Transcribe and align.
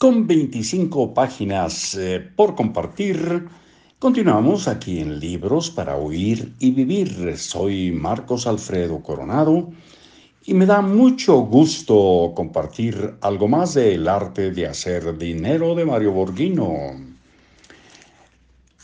con 0.00 0.26
25 0.26 1.12
páginas 1.12 1.94
eh, 1.94 2.26
por 2.34 2.54
compartir. 2.54 3.46
Continuamos 3.98 4.66
aquí 4.66 4.98
en 4.98 5.20
Libros 5.20 5.70
para 5.70 5.96
Oír 5.96 6.54
y 6.58 6.70
Vivir. 6.70 7.36
Soy 7.36 7.92
Marcos 7.92 8.46
Alfredo 8.46 9.02
Coronado 9.02 9.68
y 10.46 10.54
me 10.54 10.64
da 10.64 10.80
mucho 10.80 11.40
gusto 11.40 12.32
compartir 12.34 13.16
algo 13.20 13.46
más 13.46 13.74
del 13.74 14.08
arte 14.08 14.52
de 14.52 14.68
hacer 14.68 15.18
dinero 15.18 15.74
de 15.74 15.84
Mario 15.84 16.12
Borghino. 16.12 16.74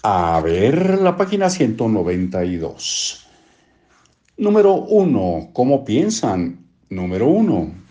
A 0.02 0.38
ver, 0.44 1.00
la 1.00 1.16
página 1.16 1.48
192. 1.48 3.26
Número 4.36 4.74
1. 4.74 5.48
¿Cómo 5.54 5.82
piensan? 5.82 6.66
Número 6.90 7.26
1. 7.28 7.85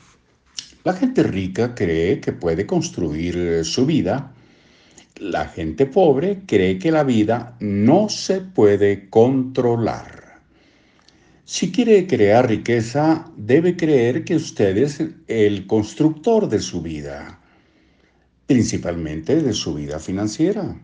La 0.86 0.93
gente 0.93 1.23
rica 1.23 1.73
cree 1.73 2.20
que 2.21 2.31
puede 2.31 2.67
construir 2.67 3.35
eh, 3.35 3.63
su 3.63 3.88
vida. 3.88 4.31
La 5.17 5.48
gente 5.48 5.88
pobre 5.88 6.44
cree 6.45 6.77
que 6.77 6.91
la 6.91 7.03
vida 7.03 7.58
no 7.59 8.08
se 8.08 8.41
puede 8.41 9.09
controlar. 9.09 10.41
Si 11.44 11.71
quiere 11.71 12.05
crear 12.05 12.48
riqueza, 12.48 13.25
debe 13.35 13.75
creer 13.75 14.23
que 14.23 14.35
usted 14.35 14.77
es 14.77 15.03
el 15.27 15.66
constructor 15.66 16.48
de 16.48 16.59
su 16.59 16.84
vida, 16.84 17.39
principalmente 18.45 19.41
de 19.41 19.53
su 19.53 19.73
vida 19.73 19.97
financiera. 19.97 20.80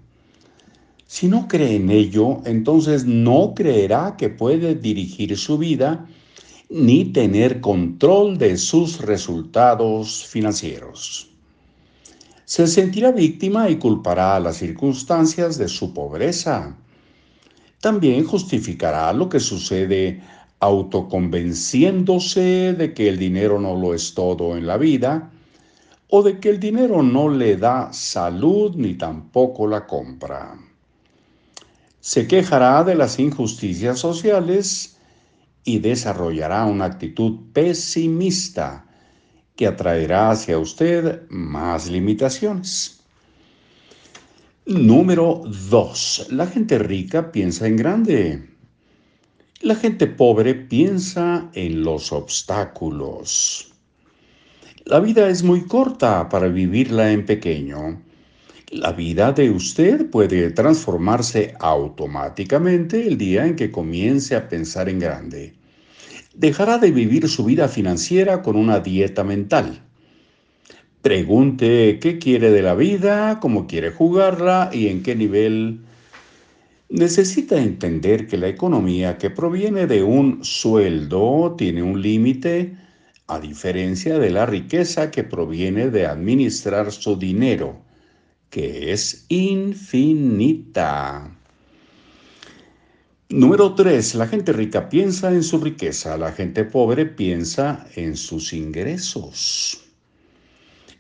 Si 1.06 1.28
no 1.28 1.48
cree 1.48 1.76
en 1.76 1.92
ello, 1.92 2.42
entonces 2.46 3.06
no 3.06 3.54
creerá 3.54 4.16
que 4.18 4.30
puede 4.30 4.74
dirigir 4.74 5.38
su 5.38 5.60
vida 5.60 6.08
ni 6.74 7.06
tener 7.06 7.60
control 7.60 8.38
de 8.38 8.58
sus 8.58 9.02
resultados 9.02 10.26
financieros. 10.26 11.30
Se 12.46 12.66
sentirá 12.66 13.12
víctima 13.12 13.70
y 13.70 13.76
culpará 13.76 14.38
a 14.38 14.40
las 14.40 14.56
circunstancias 14.56 15.58
de 15.58 15.68
su 15.68 15.94
pobreza. 15.94 16.78
También 17.82 18.24
justificará 18.24 19.12
lo 19.12 19.28
que 19.28 19.42
sucede 19.42 20.22
autoconvenciéndose 20.62 22.74
de 22.74 22.94
que 22.94 23.10
el 23.10 23.20
dinero 23.20 23.60
no 23.60 23.76
lo 23.76 23.94
es 23.94 24.14
todo 24.14 24.56
en 24.56 24.66
la 24.66 24.78
vida 24.78 25.30
o 26.08 26.24
de 26.24 26.40
que 26.40 26.52
el 26.52 26.62
dinero 26.62 27.04
no 27.04 27.28
le 27.28 27.58
da 27.58 27.92
salud 27.92 28.76
ni 28.78 28.94
tampoco 28.94 29.68
la 29.68 29.86
compra. 29.86 30.58
Se 32.00 32.28
quejará 32.28 32.86
de 32.86 32.96
las 32.96 33.20
injusticias 33.20 34.00
sociales 34.00 34.96
y 35.64 35.80
desarrollará 35.80 36.66
una 36.66 36.86
actitud 36.86 37.52
pesimista 37.54 38.86
que 39.56 39.68
atraerá 39.68 40.32
hacia 40.32 40.58
usted 40.58 41.30
más 41.30 41.90
limitaciones. 41.90 43.02
Número 44.66 45.44
2. 45.70 46.28
La 46.32 46.48
gente 46.48 46.80
rica 46.80 47.32
piensa 47.32 47.68
en 47.68 47.76
grande. 47.76 48.50
La 49.62 49.76
gente 49.76 50.08
pobre 50.08 50.56
piensa 50.56 51.50
en 51.54 51.84
los 51.84 52.12
obstáculos. 52.12 53.72
La 54.86 55.00
vida 55.00 55.30
es 55.30 55.44
muy 55.44 55.66
corta 55.66 56.28
para 56.30 56.48
vivirla 56.48 57.12
en 57.12 57.26
pequeño. 57.26 58.02
La 58.72 58.94
vida 58.94 59.34
de 59.34 59.50
usted 59.50 60.10
puede 60.10 60.50
transformarse 60.52 61.56
automáticamente 61.60 63.06
el 63.06 63.18
día 63.18 63.46
en 63.46 63.58
que 63.58 63.70
comience 63.70 64.34
a 64.34 64.48
pensar 64.48 64.88
en 64.88 64.98
grande. 64.98 65.56
Dejará 66.36 66.78
de 66.78 66.92
vivir 66.92 67.28
su 67.28 67.44
vida 67.44 67.68
financiera 67.68 68.42
con 68.42 68.56
una 68.56 68.80
dieta 68.80 69.26
mental. 69.26 69.82
Pregunte 71.02 72.00
qué 72.00 72.18
quiere 72.18 72.50
de 72.50 72.62
la 72.62 72.74
vida, 72.74 73.42
cómo 73.42 73.68
quiere 73.68 73.92
jugarla 73.92 74.70
y 74.72 74.88
en 74.88 75.04
qué 75.04 75.18
nivel. 75.18 75.82
Necesita 76.88 77.62
entender 77.62 78.26
que 78.26 78.38
la 78.38 78.48
economía 78.48 79.18
que 79.18 79.30
proviene 79.30 79.86
de 79.86 80.02
un 80.02 80.46
sueldo 80.46 81.56
tiene 81.58 81.84
un 81.84 82.02
límite, 82.02 82.78
a 83.28 83.38
diferencia 83.38 84.18
de 84.18 84.30
la 84.30 84.46
riqueza 84.46 85.12
que 85.12 85.26
proviene 85.26 85.90
de 85.90 86.06
administrar 86.06 86.94
su 86.94 87.18
dinero 87.18 87.91
que 88.52 88.92
es 88.92 89.26
infinita. 89.30 91.34
Número 93.30 93.74
3. 93.74 94.16
La 94.16 94.28
gente 94.28 94.52
rica 94.52 94.90
piensa 94.90 95.32
en 95.32 95.42
su 95.42 95.58
riqueza, 95.58 96.18
la 96.18 96.34
gente 96.34 96.66
pobre 96.66 97.06
piensa 97.06 97.88
en 97.96 98.18
sus 98.18 98.52
ingresos. 98.52 99.82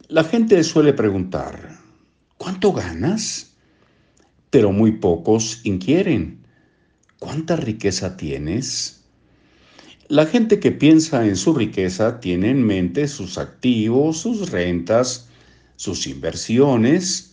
La 0.07 0.23
gente 0.23 0.63
suele 0.63 0.94
preguntar, 0.94 1.78
¿cuánto 2.38 2.72
ganas? 2.72 3.51
Pero 4.50 4.72
muy 4.72 4.94
pocos 4.94 5.59
inquieren, 5.66 6.45
¿cuánta 7.19 7.57
riqueza 7.57 8.16
tienes? 8.16 9.03
La 10.07 10.25
gente 10.25 10.62
que 10.62 10.72
piensa 10.72 11.25
en 11.25 11.35
su 11.35 11.53
riqueza 11.53 12.22
tiene 12.22 12.50
en 12.50 12.66
mente 12.66 13.09
sus 13.09 13.38
activos, 13.38 14.19
sus 14.19 14.51
rentas, 14.51 15.28
sus 15.75 16.07
inversiones, 16.07 17.31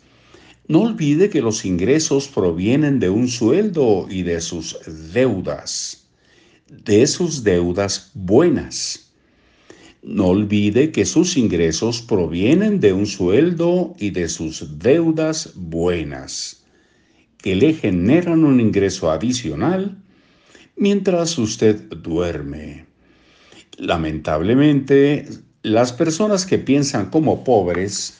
no 0.68 0.82
olvide 0.82 1.30
que 1.30 1.40
los 1.40 1.64
ingresos 1.64 2.28
provienen 2.28 3.00
de 3.00 3.08
un 3.08 3.28
sueldo 3.28 4.06
y 4.10 4.22
de 4.22 4.40
sus 4.42 4.78
deudas, 5.14 6.06
de 6.68 7.06
sus 7.06 7.42
deudas 7.42 8.10
buenas. 8.12 9.10
No 10.02 10.26
olvide 10.26 10.92
que 10.92 11.06
sus 11.06 11.38
ingresos 11.38 12.02
provienen 12.02 12.80
de 12.80 12.92
un 12.92 13.06
sueldo 13.06 13.94
y 13.98 14.10
de 14.10 14.28
sus 14.28 14.78
deudas 14.78 15.52
buenas, 15.54 16.62
que 17.38 17.56
le 17.56 17.72
generan 17.72 18.44
un 18.44 18.60
ingreso 18.60 19.10
adicional 19.10 19.96
mientras 20.76 21.38
usted 21.38 21.80
duerme. 21.88 22.84
Lamentablemente, 23.78 25.26
las 25.62 25.94
personas 25.94 26.44
que 26.44 26.58
piensan 26.58 27.08
como 27.10 27.42
pobres 27.42 28.17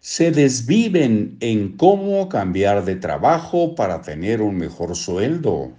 se 0.00 0.30
desviven 0.30 1.36
en 1.40 1.76
cómo 1.76 2.28
cambiar 2.28 2.84
de 2.84 2.96
trabajo 2.96 3.74
para 3.74 4.00
tener 4.02 4.42
un 4.42 4.56
mejor 4.56 4.96
sueldo. 4.96 5.72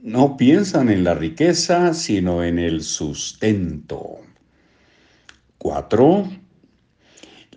No 0.00 0.36
piensan 0.36 0.88
en 0.88 1.04
la 1.04 1.14
riqueza, 1.14 1.94
sino 1.94 2.42
en 2.42 2.58
el 2.58 2.82
sustento. 2.82 4.18
4. 5.58 6.28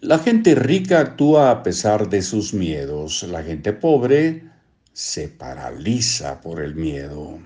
La 0.02 0.20
gente 0.20 0.54
rica 0.56 1.00
actúa 1.00 1.50
a 1.50 1.64
pesar 1.64 2.10
de 2.10 2.22
sus 2.22 2.54
miedos. 2.54 3.24
La 3.24 3.42
gente 3.42 3.72
pobre 3.72 4.44
se 4.92 5.30
paraliza 5.30 6.42
por 6.42 6.62
el 6.62 6.76
miedo. 6.76 7.40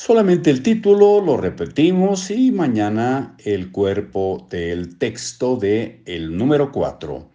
Solamente 0.00 0.50
el 0.50 0.62
título 0.62 1.20
lo 1.20 1.36
repetimos 1.36 2.30
y 2.30 2.52
mañana 2.52 3.34
el 3.44 3.72
cuerpo 3.72 4.46
del 4.48 4.96
texto 4.96 5.56
de 5.56 6.02
el 6.06 6.36
número 6.36 6.70
4. 6.70 7.28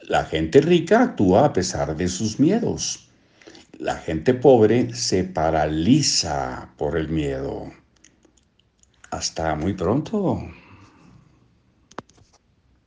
La 0.00 0.24
gente 0.24 0.60
rica 0.62 1.00
actúa 1.00 1.44
a 1.44 1.52
pesar 1.52 1.96
de 1.96 2.08
sus 2.08 2.40
miedos. 2.40 3.08
La 3.78 3.98
gente 3.98 4.34
pobre 4.34 4.92
se 4.94 5.22
paraliza 5.22 6.72
por 6.76 6.98
el 6.98 7.08
miedo. 7.08 7.70
Hasta 9.12 9.54
muy 9.54 9.74
pronto. 9.74 10.40